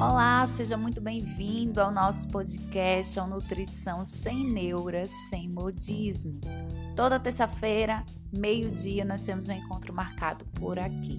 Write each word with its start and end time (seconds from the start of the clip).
Olá, 0.00 0.46
seja 0.46 0.76
muito 0.76 1.00
bem-vindo 1.00 1.80
ao 1.80 1.90
nosso 1.90 2.28
podcast 2.28 3.18
ao 3.18 3.26
Nutrição 3.26 4.04
Sem 4.04 4.44
Neuras, 4.44 5.10
Sem 5.28 5.48
Modismos. 5.48 6.56
Toda 6.94 7.18
terça-feira, 7.18 8.04
meio-dia, 8.32 9.04
nós 9.04 9.26
temos 9.26 9.48
um 9.48 9.52
encontro 9.52 9.92
marcado 9.92 10.44
por 10.54 10.78
aqui. 10.78 11.18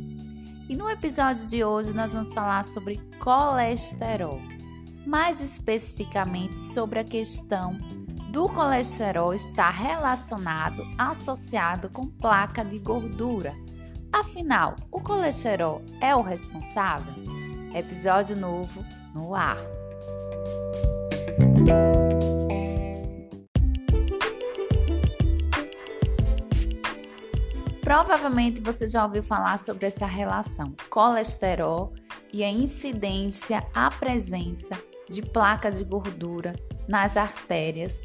E 0.70 0.78
no 0.78 0.90
episódio 0.90 1.46
de 1.50 1.62
hoje 1.62 1.94
nós 1.94 2.14
vamos 2.14 2.32
falar 2.32 2.64
sobre 2.64 3.02
colesterol, 3.20 4.40
mais 5.06 5.42
especificamente 5.42 6.58
sobre 6.58 7.00
a 7.00 7.04
questão 7.04 7.78
do 8.32 8.48
colesterol 8.48 9.34
estar 9.34 9.72
relacionado, 9.72 10.84
associado 10.98 11.90
com 11.90 12.08
placa 12.08 12.64
de 12.64 12.80
gordura. 12.80 13.54
Afinal, 14.10 14.78
o 14.90 15.02
colesterol 15.02 15.82
é 16.00 16.16
o 16.16 16.22
responsável? 16.22 17.29
Episódio 17.74 18.36
novo 18.36 18.84
no 19.14 19.36
ar. 19.36 19.58
Provavelmente 27.84 28.62
você 28.62 28.88
já 28.88 29.06
ouviu 29.06 29.22
falar 29.22 29.58
sobre 29.60 29.86
essa 29.86 30.06
relação 30.06 30.76
colesterol 30.90 31.94
e 32.34 32.44
a 32.44 32.50
incidência, 32.50 33.64
a 33.74 33.90
presença 33.90 34.78
de 35.10 35.22
placas 35.22 35.78
de 35.78 35.84
gordura 35.84 36.56
nas 36.88 37.18
artérias, 37.18 38.04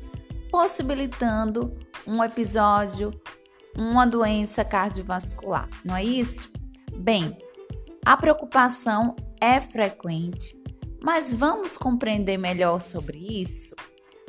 possibilitando 0.51 1.77
um 2.07 2.23
episódio, 2.23 3.11
uma 3.77 4.07
doença 4.07 4.65
cardiovascular, 4.65 5.69
não 5.85 5.97
é 5.97 6.05
isso? 6.05 6.53
Bem, 6.97 7.37
a 8.05 8.17
preocupação 8.17 9.17
é 9.45 9.61
frequente, 9.61 10.57
mas 11.03 11.35
vamos 11.35 11.77
compreender 11.77 12.39
melhor 12.39 12.81
sobre 12.81 13.19
isso? 13.19 13.77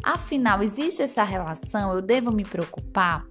Afinal, 0.03 0.61
existe 0.61 1.01
essa 1.01 1.23
relação? 1.23 1.93
Eu 1.93 2.01
devo 2.01 2.31
me 2.31 2.43
preocupar? 2.43 3.25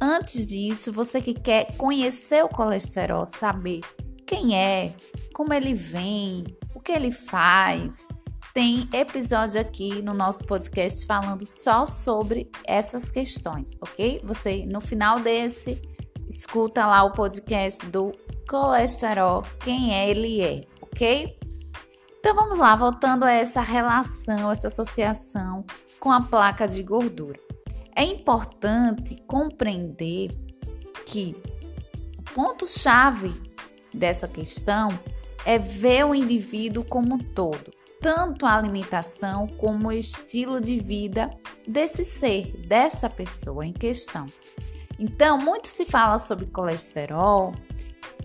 Antes 0.00 0.48
disso, 0.48 0.92
você 0.92 1.20
que 1.20 1.34
quer 1.34 1.76
conhecer 1.76 2.44
o 2.44 2.48
colesterol, 2.48 3.26
saber 3.26 3.80
quem 4.24 4.56
é, 4.56 4.94
como 5.34 5.52
ele 5.52 5.74
vem, 5.74 6.44
o 6.74 6.80
que 6.80 6.92
ele 6.92 7.10
faz, 7.10 8.06
tem 8.54 8.88
episódio 8.92 9.60
aqui 9.60 10.00
no 10.00 10.14
nosso 10.14 10.46
podcast 10.46 11.04
falando 11.06 11.44
só 11.46 11.84
sobre 11.84 12.48
essas 12.64 13.10
questões, 13.10 13.76
ok? 13.82 14.20
Você 14.24 14.64
no 14.64 14.80
final 14.80 15.18
desse 15.18 15.82
escuta 16.28 16.86
lá 16.86 17.02
o 17.02 17.12
podcast 17.12 17.84
do 17.86 18.12
colesterol, 18.48 19.42
quem 19.58 19.92
é 19.92 20.08
ele 20.08 20.40
é, 20.40 20.69
ok? 20.92 21.38
Então 22.18 22.34
vamos 22.34 22.58
lá, 22.58 22.76
voltando 22.76 23.24
a 23.24 23.32
essa 23.32 23.60
relação, 23.60 24.50
essa 24.50 24.68
associação 24.68 25.64
com 25.98 26.12
a 26.12 26.20
placa 26.20 26.68
de 26.68 26.82
gordura. 26.82 27.38
É 27.94 28.04
importante 28.04 29.16
compreender 29.26 30.30
que 31.06 31.34
o 32.18 32.22
ponto-chave 32.34 33.32
dessa 33.92 34.28
questão 34.28 34.88
é 35.44 35.58
ver 35.58 36.04
o 36.04 36.14
indivíduo 36.14 36.84
como 36.84 37.14
um 37.14 37.18
todo, 37.18 37.70
tanto 38.00 38.46
a 38.46 38.56
alimentação 38.56 39.46
como 39.46 39.88
o 39.88 39.92
estilo 39.92 40.60
de 40.60 40.78
vida 40.78 41.30
desse 41.66 42.04
ser, 42.04 42.56
dessa 42.66 43.08
pessoa 43.08 43.66
em 43.66 43.72
questão. 43.72 44.26
Então, 44.98 45.38
muito 45.38 45.68
se 45.68 45.86
fala 45.86 46.18
sobre 46.18 46.46
colesterol, 46.46 47.52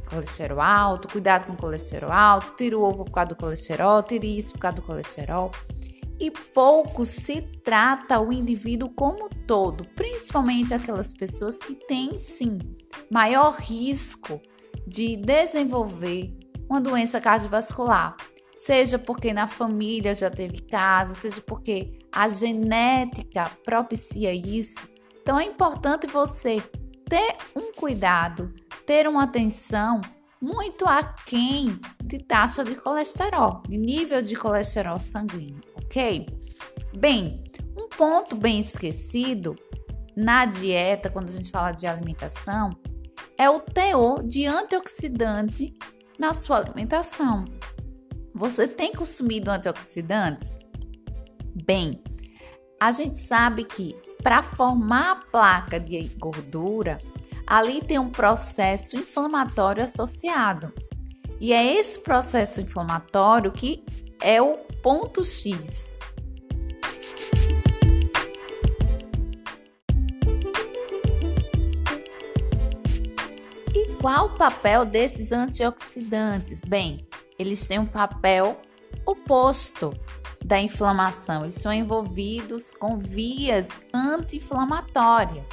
colesterol 0.05 0.61
alto, 0.61 1.07
cuidado 1.07 1.45
com 1.45 1.55
colesterol 1.55 2.11
alto, 2.11 2.55
tira 2.55 2.77
o 2.77 2.81
ovo 2.81 3.05
por 3.05 3.11
causa 3.11 3.29
do 3.29 3.35
colesterol, 3.35 4.03
tire 4.03 4.37
isso 4.37 4.53
por 4.53 4.59
causa 4.59 4.75
do 4.77 4.81
colesterol. 4.81 5.51
E 6.19 6.31
pouco 6.31 7.05
se 7.05 7.41
trata 7.63 8.19
o 8.19 8.31
indivíduo 8.31 8.89
como 8.89 9.29
todo, 9.45 9.85
principalmente 9.95 10.73
aquelas 10.73 11.13
pessoas 11.13 11.59
que 11.59 11.75
têm 11.75 12.17
sim 12.17 12.57
maior 13.11 13.55
risco 13.55 14.39
de 14.87 15.17
desenvolver 15.17 16.33
uma 16.69 16.79
doença 16.79 17.19
cardiovascular, 17.19 18.15
seja 18.53 18.97
porque 18.97 19.33
na 19.33 19.47
família 19.47 20.13
já 20.13 20.29
teve 20.29 20.61
caso, 20.61 21.13
seja 21.13 21.41
porque 21.41 21.99
a 22.11 22.29
genética 22.29 23.51
propicia 23.63 24.33
isso. 24.33 24.87
Então 25.21 25.37
é 25.37 25.43
importante 25.43 26.07
você 26.07 26.63
ter 27.09 27.35
um 27.55 27.73
cuidado 27.73 28.53
ter 28.85 29.07
uma 29.07 29.23
atenção 29.23 30.01
muito 30.41 30.85
aquém 30.85 31.79
de 32.03 32.19
taxa 32.19 32.63
de 32.63 32.75
colesterol, 32.75 33.63
de 33.67 33.77
nível 33.77 34.21
de 34.21 34.35
colesterol 34.35 34.99
sanguíneo, 34.99 35.61
ok? 35.75 36.27
Bem, 36.97 37.43
um 37.75 37.89
ponto 37.89 38.35
bem 38.35 38.59
esquecido 38.59 39.55
na 40.15 40.45
dieta, 40.45 41.09
quando 41.09 41.29
a 41.29 41.31
gente 41.31 41.51
fala 41.51 41.71
de 41.71 41.87
alimentação, 41.87 42.69
é 43.37 43.49
o 43.49 43.59
teor 43.59 44.23
de 44.23 44.45
antioxidante 44.45 45.73
na 46.17 46.33
sua 46.33 46.57
alimentação. 46.57 47.43
Você 48.33 48.67
tem 48.67 48.93
consumido 48.93 49.51
antioxidantes? 49.51 50.59
Bem, 51.65 52.01
a 52.79 52.91
gente 52.91 53.17
sabe 53.17 53.63
que 53.63 53.95
para 54.21 54.41
formar 54.41 55.11
a 55.11 55.15
placa 55.15 55.79
de 55.79 56.03
gordura, 56.17 56.97
ali 57.45 57.81
tem 57.81 57.99
um 57.99 58.09
processo 58.09 58.97
inflamatório 58.97 59.83
associado. 59.83 60.73
E 61.39 61.53
é 61.53 61.75
esse 61.75 61.99
processo 61.99 62.61
inflamatório 62.61 63.51
que 63.51 63.83
é 64.21 64.41
o 64.41 64.57
ponto 64.81 65.23
X. 65.23 65.93
E 73.73 73.93
qual 74.01 74.27
o 74.27 74.35
papel 74.35 74.85
desses 74.85 75.31
antioxidantes? 75.31 76.61
Bem, 76.61 77.05
eles 77.37 77.67
têm 77.67 77.79
um 77.79 77.85
papel 77.85 78.59
oposto 79.05 79.93
da 80.43 80.59
inflamação. 80.59 81.43
Eles 81.43 81.55
são 81.55 81.73
envolvidos 81.73 82.73
com 82.73 82.97
vias 82.97 83.81
anti-inflamatórias. 83.93 85.49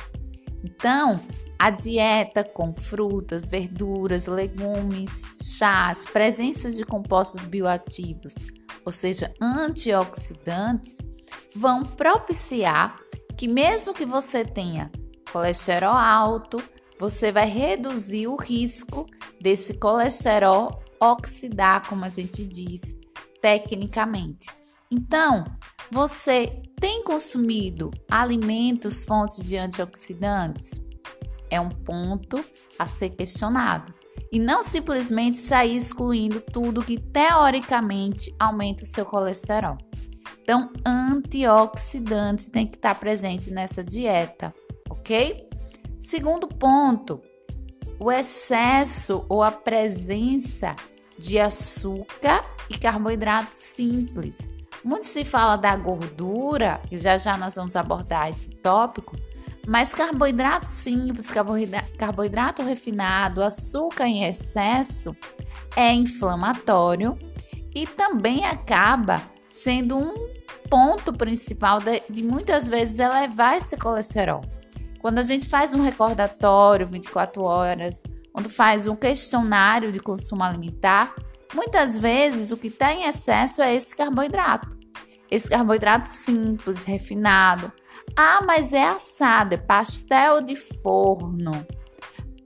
Então, 0.63 1.21
a 1.63 1.71
dieta 1.71 2.43
com 2.43 2.75
frutas, 2.75 3.49
verduras, 3.49 4.27
legumes, 4.27 5.31
chás, 5.41 6.05
presenças 6.05 6.75
de 6.75 6.83
compostos 6.83 7.45
bioativos, 7.45 8.35
ou 8.85 8.91
seja, 8.91 9.33
antioxidantes, 9.41 10.99
vão 11.55 11.85
propiciar 11.85 12.97
que, 13.37 13.47
mesmo 13.47 13.95
que 13.95 14.05
você 14.05 14.45
tenha 14.45 14.91
colesterol 15.33 15.95
alto, 15.95 16.61
você 16.99 17.31
vai 17.31 17.49
reduzir 17.49 18.27
o 18.27 18.35
risco 18.35 19.07
desse 19.41 19.75
colesterol 19.75 20.83
oxidar, 20.99 21.89
como 21.89 22.05
a 22.05 22.09
gente 22.09 22.45
diz 22.45 22.97
tecnicamente. 23.41 24.49
Então, 24.91 25.45
você 25.93 26.61
tem 26.81 27.05
consumido 27.05 27.93
alimentos 28.11 29.05
fontes 29.05 29.47
de 29.47 29.57
antioxidantes? 29.57 30.83
É 31.53 31.61
um 31.61 31.69
ponto 31.69 32.43
a 32.79 32.87
ser 32.87 33.11
questionado. 33.11 33.93
E 34.33 34.39
não 34.39 34.65
simplesmente 34.65 35.37
sair 35.37 35.77
excluindo 35.77 36.41
tudo 36.41 36.83
que 36.83 36.99
teoricamente 36.99 38.35
aumenta 38.39 38.85
o 38.85 38.87
seu 38.87 39.05
colesterol. 39.05 39.77
Então, 40.43 40.73
antioxidantes 40.85 42.49
tem 42.49 42.67
que 42.67 42.77
estar 42.77 42.95
presente 42.95 43.51
nessa 43.51 43.85
dieta, 43.85 44.55
ok? 44.89 45.47
Segundo 45.99 46.49
ponto, 46.49 47.21
o 48.01 48.11
excesso 48.11 49.27
ou 49.29 49.43
a 49.43 49.53
presença 49.53 50.75
de 51.19 51.39
açúcar 51.39 52.45
e 52.71 52.79
carboidrato 52.79 53.55
simples. 53.55 54.49
Muito 54.83 55.07
se 55.07 55.25
fala 55.25 55.57
da 55.57 55.77
gordura, 55.77 56.81
e 56.91 56.99
já 56.99 57.17
já 57.19 57.37
nós 57.37 57.55
vamos 57.55 57.77
abordar 57.77 58.31
esse 58.31 58.51
tópico, 58.51 59.17
mas 59.67 59.95
carboidrato 59.95 60.67
simples, 60.67 61.29
carboidrato 61.97 62.63
refinado, 62.63 63.43
açúcar 63.43 64.07
em 64.07 64.25
excesso 64.25 65.17
é 65.77 65.93
inflamatório 65.93 67.17
e 67.75 67.87
também 67.87 68.45
acaba 68.45 69.23
sendo 69.47 69.99
um 69.99 70.15
ponto 70.69 71.13
principal 71.13 71.81
de, 71.81 72.03
de 72.09 72.23
muitas 72.23 72.69
vezes 72.69 72.99
elevar 72.99 73.57
esse 73.57 73.77
colesterol. 73.77 74.43
Quando 75.01 75.19
a 75.19 75.23
gente 75.23 75.49
faz 75.49 75.73
um 75.73 75.83
recordatório 75.83 76.87
24 76.87 77.43
horas, 77.43 78.03
quando 78.33 78.49
faz 78.49 78.87
um 78.87 78.97
questionário 78.97 79.93
de 79.93 80.01
consumo 80.01 80.43
alimentar, 80.43 81.15
muitas 81.55 81.99
vezes 81.99 82.51
o 82.51 82.57
que 82.57 82.69
está 82.69 82.93
em 82.93 83.05
excesso 83.05 83.61
é 83.63 83.75
esse 83.75 83.95
carboidrato. 83.95 84.79
Esse 85.31 85.49
carboidrato 85.49 86.09
simples, 86.09 86.85
refinado, 86.85 87.73
ah, 88.17 88.41
mas 88.45 88.73
é 88.73 88.85
assado, 88.85 89.55
é 89.55 89.59
pastel 89.59 90.43
de 90.43 90.57
forno. 90.57 91.67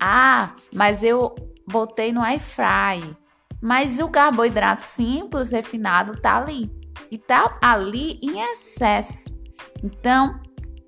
Ah, 0.01 0.55
mas 0.73 1.03
eu 1.03 1.35
botei 1.67 2.13
no 2.13 2.23
air 2.23 2.41
fry. 2.41 3.17
Mas 3.61 3.99
o 3.99 4.09
carboidrato 4.09 4.83
simples, 4.83 5.51
refinado, 5.51 6.13
está 6.13 6.37
ali. 6.37 6.71
E 7.11 7.17
está 7.17 7.59
ali 7.61 8.19
em 8.23 8.41
excesso. 8.41 9.43
Então, 9.83 10.41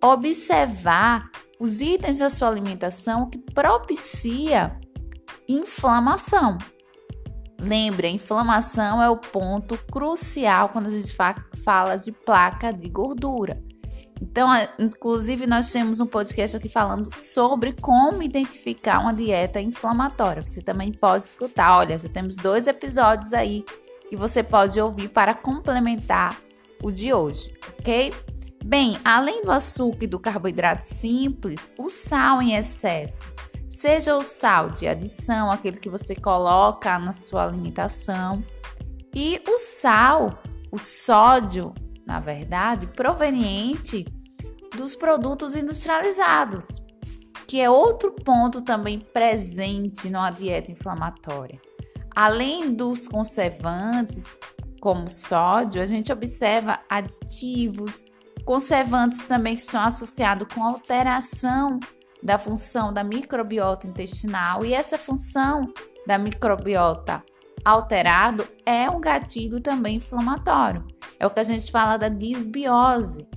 observar 0.02 1.31
os 1.58 1.81
itens 1.81 2.19
da 2.19 2.31
sua 2.31 2.49
alimentação 2.49 3.28
que 3.28 3.38
propicia 3.38 4.78
inflamação. 5.49 6.58
Lembre, 7.60 8.06
a 8.06 8.10
inflamação 8.10 9.02
é 9.02 9.10
o 9.10 9.16
ponto 9.16 9.76
crucial 9.90 10.69
quando 10.69 10.87
a 10.87 10.90
gente 10.90 11.14
fala 11.64 11.96
de 11.96 12.12
placa 12.12 12.72
de 12.72 12.88
gordura. 12.88 13.60
Então, 14.20 14.49
inclusive, 14.79 15.47
nós 15.47 15.70
temos 15.70 16.00
um 16.00 16.06
podcast 16.06 16.56
aqui 16.56 16.69
falando 16.69 17.09
sobre 17.15 17.73
como 17.81 18.23
identificar 18.23 19.00
uma 19.00 19.15
dieta 19.15 19.61
inflamatória. 19.61 20.43
Você 20.43 20.61
também 20.61 20.93
pode 20.93 21.25
escutar. 21.25 21.79
Olha, 21.79 21.99
já 21.99 22.09
temos 22.09 22.37
dois 22.37 22.67
episódios 22.67 23.32
aí 23.32 23.65
que 24.09 24.17
você 24.17 24.43
pode 24.43 24.81
ouvir 24.81 25.09
para 25.09 25.35
complementar 25.35 26.37
o 26.82 26.91
de 26.91 27.12
hoje, 27.12 27.55
ok? 27.79 28.12
Bem, 28.65 28.99
além 29.05 29.43
do 29.43 29.53
açúcar 29.53 30.05
e 30.05 30.09
do 30.09 30.19
carboidrato 30.19 30.87
simples, 30.87 31.73
o 31.79 31.88
sal 31.88 32.43
em 32.43 32.55
excesso, 32.55 33.26
seja 33.69 34.17
o 34.17 34.23
sal 34.23 34.70
de 34.70 34.87
adição, 34.87 35.50
aquele 35.50 35.79
que 35.79 35.88
você 35.88 36.15
coloca 36.15 36.99
na 36.99 37.12
sua 37.12 37.44
alimentação, 37.44 38.43
e 39.15 39.41
o 39.49 39.59
sal, 39.59 40.38
o 40.70 40.79
sódio, 40.79 41.73
na 42.08 42.19
verdade, 42.19 42.87
proveniente 42.87 44.06
dos 44.75 44.94
produtos 44.94 45.55
industrializados, 45.55 46.82
que 47.46 47.60
é 47.60 47.69
outro 47.69 48.12
ponto 48.12 48.62
também 48.62 48.99
presente 48.99 50.08
numa 50.08 50.31
dieta 50.31 50.72
inflamatória. 50.72 51.60
Além 52.16 52.72
dos 52.75 53.06
conservantes, 53.06 54.34
como 54.81 55.10
sódio, 55.10 55.82
a 55.82 55.87
gente 55.87 56.10
observa 56.10 56.81
aditivos, 56.88 58.06
conservantes 58.43 59.26
também 59.26 59.55
que 59.55 59.62
estão 59.62 59.82
associados 59.82 60.49
com 60.52 60.64
alteração 60.64 61.78
da 62.22 62.38
função 62.38 62.90
da 62.90 63.05
microbiota 63.05 63.87
intestinal, 63.87 64.64
e 64.64 64.72
essa 64.72 64.96
função 64.96 65.70
da 66.06 66.16
microbiota 66.16 67.22
alterado 67.64 68.46
é 68.64 68.88
um 68.90 69.00
gatilho 69.00 69.60
também 69.60 69.96
inflamatório. 69.96 70.87
É 71.19 71.26
o 71.26 71.31
que 71.31 71.40
a 71.40 71.44
gente 71.44 71.70
fala 71.70 71.96
da 71.96 72.08
disbiose. 72.08 73.28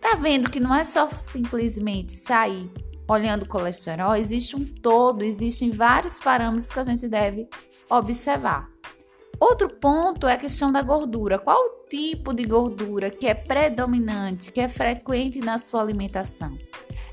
Tá 0.00 0.16
vendo 0.16 0.50
que 0.50 0.60
não 0.60 0.74
é 0.74 0.84
só 0.84 1.08
simplesmente 1.12 2.12
sair 2.12 2.70
olhando 3.08 3.44
o 3.44 3.48
colesterol, 3.48 4.16
existe 4.16 4.56
um 4.56 4.64
todo, 4.64 5.22
existem 5.22 5.70
vários 5.70 6.18
parâmetros 6.18 6.70
que 6.70 6.80
a 6.80 6.84
gente 6.84 7.08
deve 7.08 7.48
observar. 7.88 8.68
Outro 9.38 9.68
ponto 9.68 10.26
é 10.26 10.32
a 10.32 10.38
questão 10.38 10.72
da 10.72 10.82
gordura. 10.82 11.38
Qual 11.38 11.58
o 11.58 11.88
tipo 11.88 12.32
de 12.32 12.44
gordura 12.44 13.10
que 13.10 13.26
é 13.26 13.34
predominante, 13.34 14.50
que 14.50 14.60
é 14.60 14.68
frequente 14.68 15.40
na 15.40 15.58
sua 15.58 15.82
alimentação? 15.82 16.56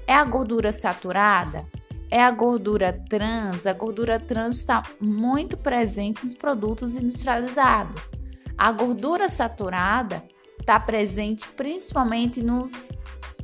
É 0.07 0.13
a 0.13 0.23
gordura 0.23 0.71
saturada? 0.71 1.65
É 2.13 2.21
a 2.23 2.29
gordura 2.29 2.93
trans. 3.09 3.65
A 3.65 3.73
gordura 3.73 4.19
trans 4.19 4.57
está 4.57 4.83
muito 5.01 5.57
presente 5.57 6.21
nos 6.21 6.35
produtos 6.35 6.95
industrializados. 6.95 8.11
A 8.55 8.71
gordura 8.71 9.27
saturada 9.27 10.23
está 10.59 10.79
presente 10.79 11.47
principalmente 11.47 12.43
nos 12.43 12.91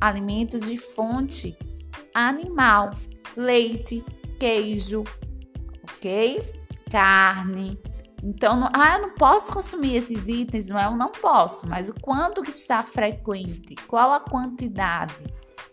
alimentos 0.00 0.62
de 0.62 0.76
fonte 0.76 1.58
animal, 2.14 2.92
leite, 3.36 4.04
queijo, 4.38 5.02
ok? 5.82 6.40
Carne. 6.92 7.76
Então, 8.22 8.56
não, 8.56 8.68
ah, 8.72 8.98
eu 8.98 9.02
não 9.02 9.14
posso 9.16 9.52
consumir 9.52 9.96
esses 9.96 10.28
itens, 10.28 10.68
não 10.68 10.78
é? 10.78 10.86
Eu 10.86 10.96
não 10.96 11.10
posso, 11.10 11.66
mas 11.66 11.88
o 11.88 11.94
quanto 12.00 12.40
que 12.40 12.50
está 12.50 12.84
frequente, 12.84 13.74
qual 13.88 14.12
a 14.12 14.20
quantidade? 14.20 15.16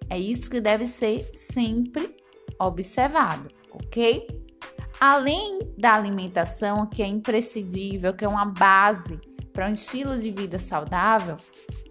É 0.10 0.18
isso 0.18 0.50
que 0.50 0.60
deve 0.60 0.88
ser 0.88 1.30
sempre 1.32 2.26
observado, 2.60 3.48
ok? 3.72 4.28
Além 5.00 5.60
da 5.78 5.94
alimentação, 5.94 6.86
que 6.88 7.04
é 7.04 7.08
imprescindível, 7.08 8.14
que 8.14 8.26
é 8.26 8.28
uma 8.28 8.46
base 8.46 9.20
para 9.54 9.68
um 9.68 9.74
estilo 9.74 10.18
de 10.20 10.32
vida 10.32 10.60
saudável, 10.60 11.38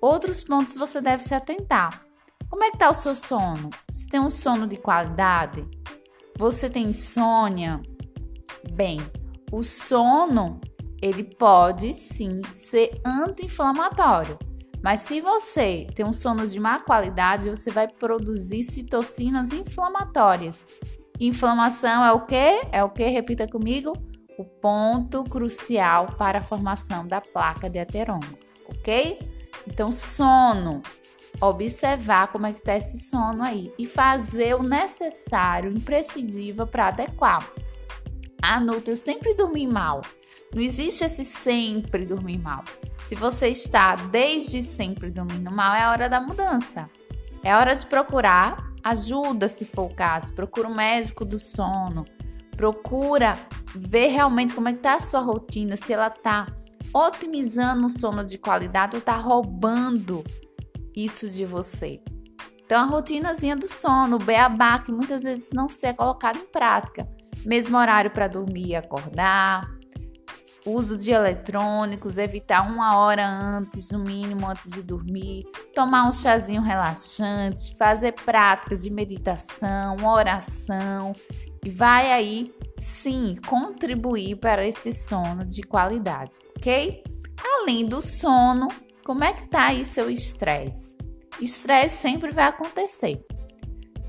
outros 0.01 0.43
pontos 0.43 0.75
você 0.75 1.01
deve 1.01 1.23
se 1.23 1.35
atentar. 1.35 2.05
Como 2.49 2.63
é 2.63 2.71
que 2.71 2.77
está 2.77 2.91
o 2.91 2.95
seu 2.95 3.15
sono? 3.15 3.71
Você 3.93 4.07
tem 4.07 4.21
um 4.21 4.31
sono 4.31 4.67
de 4.67 4.77
qualidade? 4.77 5.69
Você 6.39 6.71
tem 6.71 6.85
insônia? 6.87 7.81
Bem, 8.73 8.99
o 9.53 9.63
sono 9.63 10.61
ele 11.01 11.25
pode 11.25 11.93
sim 11.93 12.41
ser 12.53 13.01
anti-inflamatório. 13.05 14.39
Mas 14.87 15.01
se 15.01 15.21
você 15.21 15.85
tem 15.97 16.07
um 16.07 16.13
sono 16.13 16.47
de 16.47 16.61
má 16.61 16.79
qualidade, 16.79 17.51
você 17.51 17.73
vai 17.73 17.89
produzir 17.89 18.63
citocinas 18.63 19.53
inflamatórias. 19.53 20.65
Inflamação 21.19 22.05
é 22.05 22.13
o 22.13 22.25
que? 22.25 22.61
É 22.71 22.85
o 22.85 22.91
que? 22.91 23.05
Repita 23.09 23.49
comigo. 23.49 23.95
O 24.39 24.45
ponto 24.45 25.25
crucial 25.25 26.15
para 26.17 26.39
a 26.39 26.43
formação 26.43 27.05
da 27.05 27.21
placa 27.21 27.69
de 27.69 27.81
ateroma, 27.81 28.33
ok? 28.69 29.19
Então, 29.67 29.91
sono. 29.91 30.81
Observar 31.41 32.29
como 32.29 32.47
é 32.47 32.53
que 32.53 32.61
está 32.61 32.77
esse 32.77 32.97
sono 32.97 33.43
aí 33.43 33.75
e 33.77 33.87
fazer 33.87 34.55
o 34.55 34.63
necessário, 34.63 35.73
imprescindível 35.73 36.65
para 36.65 36.87
adequar. 36.87 37.45
Ah, 38.43 38.61
Nutra, 38.61 38.93
eu 38.93 38.97
sempre 38.97 39.35
dormi 39.35 39.67
mal. 39.67 40.03
Não 40.55 40.63
existe 40.63 41.05
esse 41.05 41.25
sempre 41.25 42.05
dormir 42.05 42.39
mal. 42.39 42.65
Se 43.03 43.15
você 43.15 43.49
está 43.49 43.97
desde 43.97 44.63
sempre 44.63 45.11
dormindo 45.11 45.51
mal, 45.51 45.75
é 45.75 45.83
a 45.83 45.91
hora 45.91 46.09
da 46.09 46.21
mudança. 46.21 46.89
É 47.43 47.55
hora 47.55 47.75
de 47.75 47.85
procurar 47.87 48.73
ajuda, 48.83 49.49
se 49.49 49.65
for 49.65 49.91
o 49.91 49.95
caso. 49.95 50.33
Procura 50.33 50.69
um 50.69 50.75
médico 50.75 51.25
do 51.25 51.39
sono. 51.39 52.05
Procura 52.57 53.39
ver 53.75 54.09
realmente 54.09 54.55
como 54.55 54.69
é 54.69 54.73
que 54.73 54.81
tá 54.81 54.95
a 54.95 55.01
sua 55.01 55.21
rotina, 55.21 55.77
se 55.77 55.93
ela 55.93 56.09
tá 56.09 56.47
otimizando 56.95 57.87
o 57.87 57.91
sono 57.91 58.25
de 58.25 58.39
qualidade 58.39 58.97
ou 58.97 59.03
tá 59.03 59.17
roubando 59.17 60.25
isso 60.95 61.29
de 61.29 61.45
você. 61.45 62.01
Então, 62.65 62.81
a 62.81 62.85
rotinazinha 62.85 63.55
do 63.55 63.69
sono, 63.69 64.17
o 64.17 64.19
beabá, 64.19 64.79
que 64.79 64.91
muitas 64.91 65.23
vezes 65.23 65.51
não 65.53 65.69
se 65.69 65.87
é 65.87 65.93
colocado 65.93 66.39
em 66.39 66.47
prática. 66.47 67.07
Mesmo 67.47 67.79
horário 67.79 68.11
para 68.11 68.27
dormir 68.27 68.71
e 68.71 68.77
acordar, 68.77 69.71
uso 70.67 70.99
de 70.99 71.13
eletrônicos, 71.13 72.19
evitar 72.19 72.63
uma 72.63 72.97
hora 72.99 73.27
antes, 73.27 73.93
no 73.93 74.01
mínimo 74.01 74.49
antes 74.49 74.71
de 74.71 74.83
dormir, 74.83 75.45
tomar 75.75 76.09
um 76.09 76.13
chazinho 76.13 76.61
relaxante, 76.61 77.77
fazer 77.77 78.13
práticas 78.13 78.83
de 78.83 78.91
meditação, 78.91 79.97
oração, 80.05 81.13
e 81.65 81.71
vai 81.71 82.13
aí 82.13 82.53
sim 82.79 83.37
contribuir 83.47 84.37
para 84.37 84.67
esse 84.67 84.93
sono 84.93 85.45
de 85.45 85.63
qualidade, 85.63 86.33
ok? 86.57 87.03
Além 87.61 87.87
do 87.87 88.03
sono, 88.03 88.69
como 89.05 89.23
é 89.23 89.33
que 89.33 89.49
tá 89.49 89.67
aí 89.67 89.85
seu 89.85 90.11
estresse? 90.11 90.97
Estresse 91.41 91.97
sempre 91.97 92.33
vai 92.33 92.47
acontecer, 92.47 93.25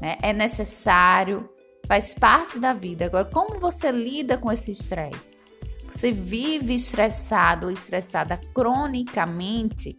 né? 0.02 0.18
É 0.22 0.34
necessário, 0.34 1.48
faz 1.88 2.14
parte 2.14 2.60
da 2.60 2.74
vida. 2.74 3.06
Agora, 3.06 3.26
como 3.26 3.60
você 3.60 3.92
lida 3.92 4.38
com 4.38 4.52
esse 4.52 4.72
estresse? 4.72 5.38
você 5.90 6.12
vive 6.12 6.76
estressado 6.76 7.68
ou 7.68 7.72
estressada 7.72 8.40
cronicamente, 8.54 9.98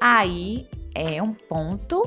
aí 0.00 0.68
é 0.94 1.22
um 1.22 1.32
ponto 1.34 2.02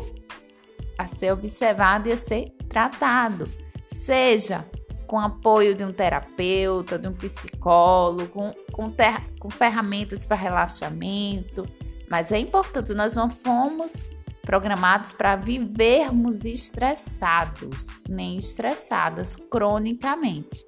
a 0.97 1.07
ser 1.07 1.31
observado 1.31 2.07
e 2.07 2.11
a 2.11 2.17
ser 2.17 2.51
tratado. 2.69 3.51
Seja 3.87 4.65
com 5.05 5.19
apoio 5.19 5.73
de 5.73 5.83
um 5.83 5.91
terapeuta, 5.91 6.99
de 6.99 7.07
um 7.07 7.13
psicólogo, 7.13 8.27
com, 8.27 8.51
com, 8.71 8.89
ter, 8.89 9.21
com 9.39 9.49
ferramentas 9.49 10.25
para 10.25 10.35
relaxamento. 10.35 11.65
Mas 12.09 12.31
é 12.31 12.39
importante, 12.39 12.93
nós 12.93 13.15
não 13.15 13.29
fomos 13.29 14.01
programados 14.47 15.11
para 15.11 15.35
vivermos 15.35 16.45
estressados, 16.45 17.89
nem 18.07 18.37
estressadas 18.37 19.35
cronicamente. 19.35 20.65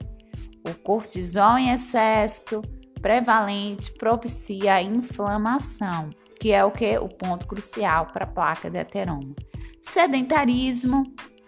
O 0.67 0.74
cortisol 0.83 1.57
em 1.57 1.71
excesso 1.71 2.62
prevalente 3.01 3.89
propicia 3.93 4.74
a 4.74 4.81
inflamação, 4.81 6.09
que 6.41 6.51
é 6.51 6.62
o 6.65 6.71
que 6.71 6.98
o 6.98 7.07
ponto 7.07 7.48
crucial 7.48 8.07
para 8.07 8.25
a 8.25 8.27
placa 8.27 8.69
de 8.69 8.77
ateroma. 8.77 9.33
Sedentarismo. 9.81 11.03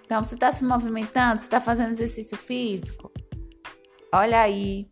Então, 0.06 0.24
você 0.24 0.36
está 0.36 0.54
se 0.54 0.64
movimentando, 0.64 1.38
você 1.38 1.44
está 1.44 1.60
fazendo 1.60 1.90
exercício 1.90 2.38
físico? 2.38 3.12
Olha 4.14 4.40
aí. 4.40 4.88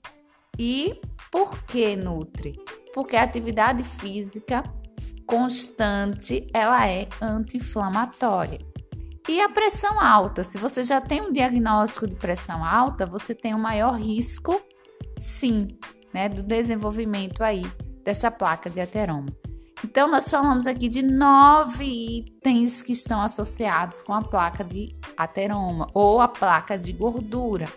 E 0.58 1.00
por 1.32 1.64
que 1.64 1.96
nutre? 1.96 2.60
Porque 2.94 3.16
a 3.16 3.24
atividade 3.24 3.82
física 3.82 4.62
constante, 5.30 6.48
ela 6.52 6.88
é 6.88 7.08
anti-inflamatória. 7.22 8.60
E 9.28 9.40
a 9.40 9.48
pressão 9.48 10.02
alta, 10.02 10.44
se 10.44 10.58
você 10.58 10.84
já 10.84 11.00
tem 11.00 11.22
um 11.22 11.32
diagnóstico 11.32 12.08
de 12.08 12.16
pressão 12.16 12.66
alta, 12.66 13.06
você 13.06 13.36
tem 13.36 13.54
um 13.54 13.60
maior 13.60 13.94
risco, 13.94 14.60
sim, 15.20 15.68
né, 16.12 16.28
do 16.28 16.42
desenvolvimento 16.42 17.44
aí 17.44 17.64
dessa 18.04 18.32
placa 18.32 18.72
de 18.72 18.82
ateroma. 18.82 19.28
Então, 19.84 20.10
nós 20.10 20.28
falamos 20.28 20.66
aqui 20.66 20.90
de 20.90 21.04
nove 21.04 21.86
itens 21.86 22.82
que 22.82 22.92
estão 22.92 23.22
associados 23.22 24.02
com 24.02 24.16
a 24.16 24.24
placa 24.24 24.64
de 24.64 24.98
ateroma 25.16 25.88
ou 25.94 26.20
a 26.20 26.28
placa 26.28 26.76
de 26.76 26.92
gordura. 26.92 27.68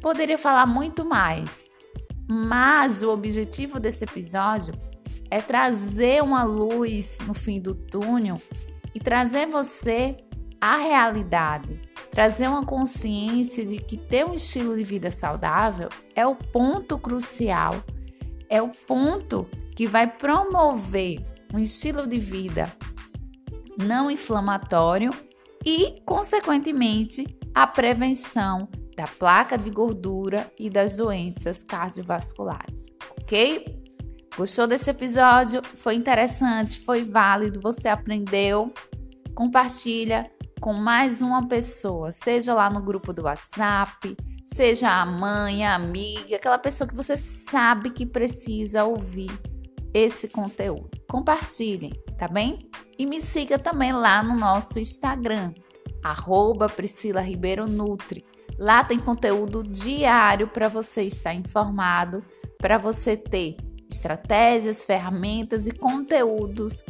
Poderia 0.00 0.38
falar 0.38 0.66
muito 0.66 1.04
mais, 1.04 1.72
mas 2.30 3.02
o 3.02 3.10
objetivo 3.10 3.80
desse 3.80 4.04
episódio 4.04 4.85
é 5.30 5.40
trazer 5.40 6.22
uma 6.22 6.44
luz 6.44 7.18
no 7.26 7.34
fim 7.34 7.60
do 7.60 7.74
túnel 7.74 8.40
e 8.94 9.00
trazer 9.00 9.46
você 9.46 10.16
à 10.60 10.76
realidade, 10.76 11.80
trazer 12.10 12.48
uma 12.48 12.64
consciência 12.64 13.64
de 13.64 13.78
que 13.78 13.96
ter 13.96 14.24
um 14.24 14.34
estilo 14.34 14.76
de 14.76 14.84
vida 14.84 15.10
saudável 15.10 15.88
é 16.14 16.26
o 16.26 16.34
ponto 16.34 16.98
crucial, 16.98 17.82
é 18.48 18.60
o 18.62 18.68
ponto 18.68 19.46
que 19.74 19.86
vai 19.86 20.06
promover 20.06 21.24
um 21.52 21.58
estilo 21.58 22.06
de 22.06 22.18
vida 22.18 22.72
não 23.78 24.10
inflamatório 24.10 25.10
e, 25.64 26.00
consequentemente, 26.06 27.26
a 27.54 27.66
prevenção 27.66 28.68
da 28.96 29.06
placa 29.06 29.58
de 29.58 29.68
gordura 29.68 30.50
e 30.58 30.70
das 30.70 30.96
doenças 30.96 31.62
cardiovasculares, 31.62 32.90
ok? 33.20 33.85
Gostou 34.36 34.66
desse 34.66 34.90
episódio? 34.90 35.62
Foi 35.76 35.94
interessante? 35.94 36.78
Foi 36.80 37.02
válido? 37.02 37.58
Você 37.62 37.88
aprendeu? 37.88 38.70
Compartilha 39.34 40.30
com 40.60 40.74
mais 40.74 41.22
uma 41.22 41.48
pessoa, 41.48 42.12
seja 42.12 42.52
lá 42.52 42.68
no 42.68 42.82
grupo 42.82 43.14
do 43.14 43.22
WhatsApp, 43.22 44.14
seja 44.46 44.90
a 44.90 45.06
mãe, 45.06 45.64
a 45.64 45.74
amiga, 45.74 46.36
aquela 46.36 46.58
pessoa 46.58 46.86
que 46.86 46.94
você 46.94 47.16
sabe 47.16 47.88
que 47.88 48.04
precisa 48.04 48.84
ouvir 48.84 49.30
esse 49.94 50.28
conteúdo. 50.28 50.90
Compartilhem, 51.08 51.92
tá 52.18 52.28
bem? 52.28 52.58
E 52.98 53.06
me 53.06 53.22
siga 53.22 53.58
também 53.58 53.92
lá 53.92 54.22
no 54.22 54.36
nosso 54.36 54.78
Instagram, 54.78 55.54
arroba 56.04 56.68
Priscila 56.68 57.22
Ribeiro 57.22 57.66
Nutri. 57.66 58.22
Lá 58.58 58.84
tem 58.84 58.98
conteúdo 58.98 59.62
diário 59.62 60.46
para 60.46 60.68
você 60.68 61.04
estar 61.04 61.32
informado, 61.32 62.22
para 62.58 62.76
você 62.76 63.16
ter 63.16 63.56
estratégias, 63.90 64.84
ferramentas 64.84 65.66
e 65.66 65.70
conteúdos 65.72 66.82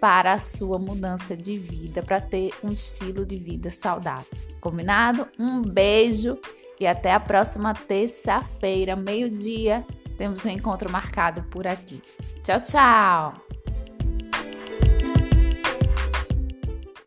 para 0.00 0.32
a 0.32 0.38
sua 0.38 0.78
mudança 0.78 1.36
de 1.36 1.56
vida, 1.56 2.02
para 2.02 2.20
ter 2.20 2.52
um 2.62 2.70
estilo 2.70 3.24
de 3.24 3.36
vida 3.36 3.70
saudável. 3.70 4.26
Combinado? 4.60 5.28
Um 5.38 5.62
beijo 5.62 6.38
e 6.78 6.86
até 6.86 7.12
a 7.12 7.20
próxima 7.20 7.74
terça-feira, 7.74 8.96
meio-dia. 8.96 9.86
Temos 10.16 10.44
um 10.44 10.50
encontro 10.50 10.90
marcado 10.90 11.42
por 11.44 11.66
aqui. 11.66 12.02
Tchau, 12.42 12.60
tchau! 12.60 13.43